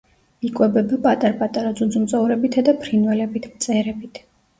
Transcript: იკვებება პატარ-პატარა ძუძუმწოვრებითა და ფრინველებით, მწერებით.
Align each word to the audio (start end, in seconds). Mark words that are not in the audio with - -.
იკვებება 0.47 0.97
პატარ-პატარა 1.03 1.73
ძუძუმწოვრებითა 1.79 2.63
და 2.71 2.75
ფრინველებით, 2.87 3.47
მწერებით. 3.53 4.23